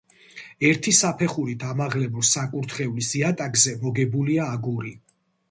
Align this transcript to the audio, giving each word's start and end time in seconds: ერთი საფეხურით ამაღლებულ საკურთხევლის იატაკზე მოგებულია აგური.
ერთი 0.69 0.93
საფეხურით 0.99 1.65
ამაღლებულ 1.73 2.25
საკურთხევლის 2.31 3.11
იატაკზე 3.21 3.75
მოგებულია 3.85 4.51
აგური. 4.57 4.97